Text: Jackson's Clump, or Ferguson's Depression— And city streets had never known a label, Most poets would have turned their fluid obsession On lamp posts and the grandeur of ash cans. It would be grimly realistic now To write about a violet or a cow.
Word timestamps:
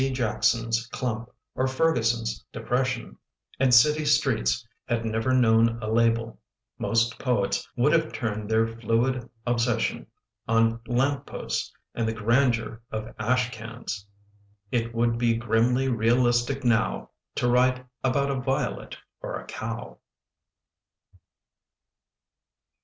Jackson's 0.13 0.87
Clump, 0.87 1.29
or 1.53 1.67
Ferguson's 1.67 2.43
Depression— 2.51 3.17
And 3.59 3.71
city 3.71 4.03
streets 4.03 4.67
had 4.87 5.05
never 5.05 5.31
known 5.31 5.77
a 5.79 5.91
label, 5.91 6.39
Most 6.79 7.19
poets 7.19 7.69
would 7.75 7.93
have 7.93 8.11
turned 8.11 8.49
their 8.49 8.65
fluid 8.65 9.29
obsession 9.45 10.07
On 10.47 10.79
lamp 10.87 11.27
posts 11.27 11.71
and 11.93 12.07
the 12.07 12.13
grandeur 12.13 12.81
of 12.89 13.13
ash 13.19 13.51
cans. 13.51 14.07
It 14.71 14.91
would 14.95 15.19
be 15.19 15.35
grimly 15.35 15.87
realistic 15.87 16.63
now 16.63 17.11
To 17.35 17.47
write 17.47 17.85
about 18.03 18.31
a 18.31 18.41
violet 18.41 18.97
or 19.21 19.35
a 19.39 19.45
cow. 19.45 19.99